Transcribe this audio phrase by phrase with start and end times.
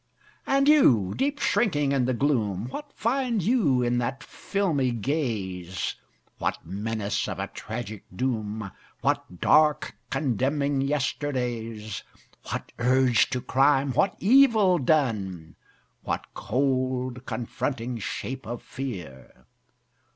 [0.47, 5.93] And You, deep shrinking in the gloom, What find you in that filmy gaze?
[6.39, 8.71] What menace of a tragic doom?
[9.01, 12.01] What dark, condemning yesterdays?
[12.49, 15.55] What urge to crime, what evil done?
[16.01, 19.45] What cold, confronting shape of fear?